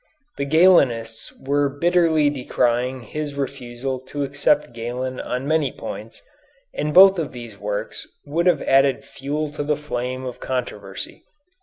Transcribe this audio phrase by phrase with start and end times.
[0.37, 6.23] The Galenists were bitterly decrying his refusal to accept Galen on many points,
[6.73, 11.23] and both of these works would have added fuel to the flame of controversy.